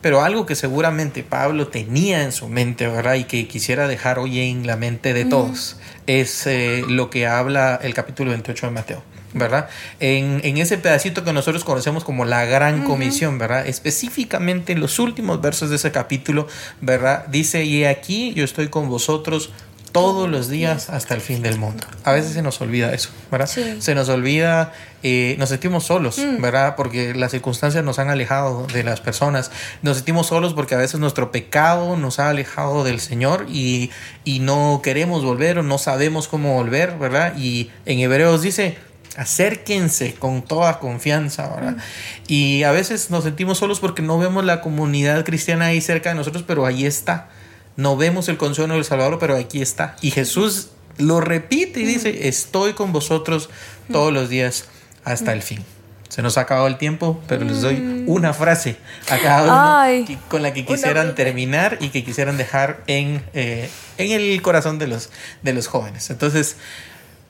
[0.00, 3.14] Pero algo que seguramente Pablo tenía en su mente, ¿verdad?
[3.14, 7.80] Y que quisiera dejar hoy en la mente de todos, es eh, lo que habla
[7.82, 9.02] el capítulo 28 de Mateo.
[9.34, 9.68] ¿verdad?
[9.98, 13.66] En, en, ese pedacito que nosotros conocemos como la gran comisión, ¿verdad?
[13.66, 16.46] Específicamente en los últimos versos de ese capítulo,
[16.80, 17.26] ¿verdad?
[17.26, 19.50] Dice, y aquí yo estoy con vosotros
[19.94, 21.86] todos los días hasta el fin del mundo.
[22.02, 23.46] A veces se nos olvida eso, ¿verdad?
[23.46, 24.72] Se nos olvida,
[25.04, 26.42] eh, nos sentimos solos, mm.
[26.42, 26.74] ¿verdad?
[26.74, 29.52] Porque las circunstancias nos han alejado de las personas.
[29.82, 33.92] Nos sentimos solos porque a veces nuestro pecado nos ha alejado del Señor y,
[34.24, 37.34] y no queremos volver o no sabemos cómo volver, ¿verdad?
[37.38, 38.76] Y en Hebreos dice,
[39.16, 41.76] acérquense con toda confianza, ¿verdad?
[41.76, 41.80] Mm.
[42.26, 46.16] Y a veces nos sentimos solos porque no vemos la comunidad cristiana ahí cerca de
[46.16, 47.28] nosotros, pero ahí está
[47.76, 49.96] no vemos el consuelo del Salvador, pero aquí está.
[50.00, 50.68] Y Jesús
[50.98, 53.50] lo repite y dice, estoy con vosotros
[53.90, 54.66] todos los días
[55.04, 55.64] hasta el fin.
[56.08, 58.08] Se nos ha acabado el tiempo, pero les doy mm.
[58.08, 58.76] una frase
[59.10, 63.68] a cada uno con la que quisieran terminar y que quisieran dejar en, eh,
[63.98, 65.10] en el corazón de los,
[65.42, 66.10] de los jóvenes.
[66.10, 66.56] Entonces,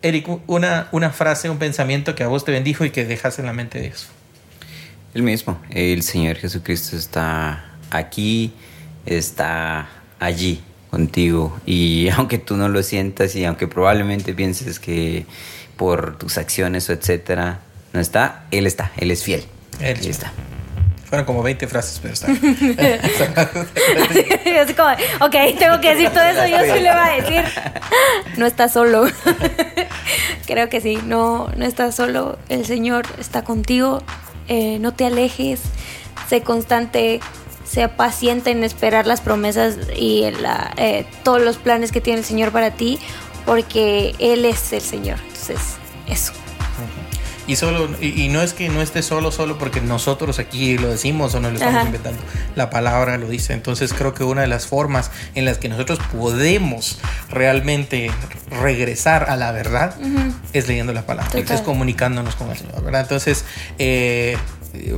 [0.02, 3.46] Eric, una, una frase, un pensamiento que a vos te bendijo y que dejas en
[3.46, 4.08] la mente de eso.
[5.14, 8.52] El mismo, el Señor Jesucristo está aquí,
[9.06, 9.88] está
[10.18, 15.26] allí contigo y aunque tú no lo sientas y aunque probablemente pienses que
[15.76, 17.60] por tus acciones o etcétera
[17.92, 19.44] no está, él está, él es fiel.
[19.80, 20.32] Él está.
[21.04, 22.26] Fueron como 20 frases, pero está.
[24.62, 24.90] Así como,
[25.20, 27.44] ok, tengo que decir todo eso, yo sí le voy a decir.
[28.36, 29.06] No estás solo.
[30.46, 32.36] Creo que sí, no, no estás solo.
[32.48, 34.02] El Señor está contigo.
[34.48, 35.60] Eh, no te alejes.
[36.28, 37.20] Sé constante
[37.74, 40.22] sea paciente en esperar las promesas y
[40.76, 43.00] eh, todos los planes que tiene el Señor para ti,
[43.44, 45.18] porque Él es el Señor.
[45.26, 45.58] Entonces,
[46.06, 46.32] eso.
[47.46, 51.34] Y, solo, y, no es que no esté solo, solo porque nosotros aquí lo decimos
[51.34, 52.22] o no lo estamos inventando.
[52.54, 53.52] La palabra lo dice.
[53.52, 58.10] Entonces creo que una de las formas en las que nosotros podemos realmente
[58.50, 59.94] regresar a la verdad
[60.54, 63.02] es leyendo la palabra, es comunicándonos con el Señor, ¿verdad?
[63.02, 63.44] Entonces,
[63.78, 64.38] eh,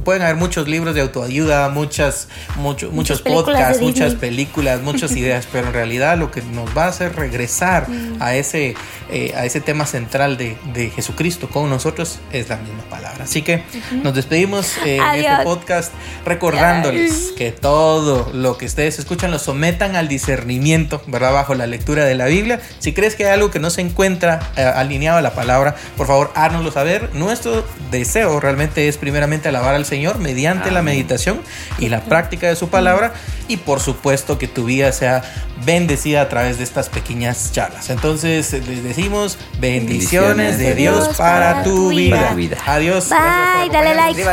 [0.05, 5.73] pueden haber muchos libros de autoayuda, muchas, muchos podcasts, muchas películas, muchas ideas, pero en
[5.73, 8.23] realidad lo que nos va a hacer regresar mm.
[8.23, 8.75] a, ese,
[9.11, 10.57] eh, a ese tema central de,
[10.95, 13.25] Jesucristo con nosotros es la misma palabra.
[13.25, 13.63] Así que
[14.03, 15.93] nos despedimos eh, en este podcast
[16.25, 21.33] recordándoles que todo lo que ustedes escuchan lo sometan al discernimiento, ¿verdad?
[21.33, 22.61] Bajo la lectura de la Biblia.
[22.79, 26.07] Si crees que hay algo que no se encuentra eh, alineado a la palabra, por
[26.07, 27.11] favor, háznoslo saber.
[27.15, 31.41] Nuestro deseo realmente es primeramente alabar alabar al Señor mediante la meditación
[31.79, 33.13] y la práctica de su palabra
[33.49, 35.23] y por supuesto que tu vida sea
[35.65, 37.91] bendecida a través de estas pequeñas charlas.
[37.91, 42.35] Entonces les decimos bendiciones, de Dios para, tu vida.
[42.67, 43.09] Adiós.
[43.09, 44.25] Bye, dale like.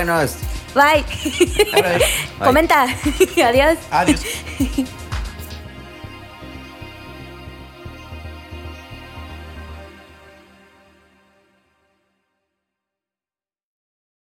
[0.75, 1.03] Bye.
[1.71, 2.01] Bye.
[2.39, 2.83] Comenta.
[3.45, 3.77] Adiós.
[3.91, 4.21] Adiós.